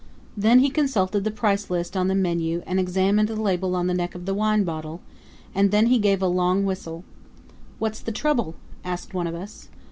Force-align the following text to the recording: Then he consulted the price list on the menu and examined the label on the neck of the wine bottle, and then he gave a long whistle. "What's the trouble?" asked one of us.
Then 0.35 0.61
he 0.61 0.71
consulted 0.71 1.23
the 1.25 1.29
price 1.29 1.69
list 1.69 1.95
on 1.95 2.07
the 2.07 2.15
menu 2.15 2.63
and 2.65 2.79
examined 2.79 3.27
the 3.27 3.35
label 3.35 3.75
on 3.75 3.85
the 3.85 3.93
neck 3.93 4.15
of 4.15 4.25
the 4.25 4.33
wine 4.33 4.63
bottle, 4.63 4.99
and 5.53 5.69
then 5.69 5.85
he 5.85 5.99
gave 5.99 6.23
a 6.23 6.27
long 6.27 6.65
whistle. 6.65 7.03
"What's 7.77 7.99
the 8.01 8.11
trouble?" 8.11 8.55
asked 8.83 9.13
one 9.13 9.27
of 9.27 9.35
us. 9.35 9.69